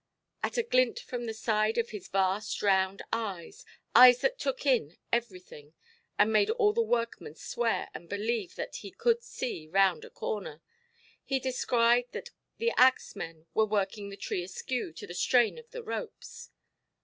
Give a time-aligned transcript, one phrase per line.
[0.41, 5.75] At a glint from the side of his vast round eyes—eyes that took in everything,
[6.17, 11.39] and made all the workmen swear and believe that he could see round a corner—he
[11.39, 16.49] descried that the axemen were working the tree askew to the strain of the ropes.